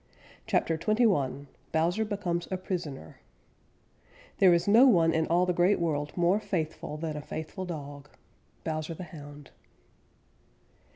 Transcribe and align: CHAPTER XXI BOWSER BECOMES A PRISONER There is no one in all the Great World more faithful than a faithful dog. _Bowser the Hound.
CHAPTER 0.47 0.79
XXI 0.79 1.45
BOWSER 1.71 2.05
BECOMES 2.05 2.47
A 2.49 2.57
PRISONER 2.57 3.19
There 4.39 4.51
is 4.51 4.67
no 4.67 4.87
one 4.87 5.13
in 5.13 5.27
all 5.27 5.45
the 5.45 5.53
Great 5.53 5.79
World 5.79 6.17
more 6.17 6.39
faithful 6.39 6.97
than 6.97 7.15
a 7.15 7.21
faithful 7.21 7.65
dog. 7.65 8.09
_Bowser 8.65 8.97
the 8.97 9.03
Hound. 9.03 9.51